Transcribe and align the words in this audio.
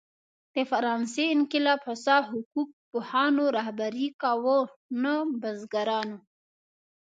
د 0.53 0.55
فرانسې 0.71 1.23
انقلاب 1.35 1.79
هوسا 1.87 2.17
حقوق 2.29 2.69
پوهانو 2.89 3.43
رهبري 3.57 4.07
کاوه، 4.21 4.59
نه 5.01 5.13
بزګرانو. 5.41 6.17